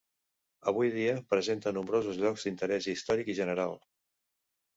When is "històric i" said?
2.95-3.37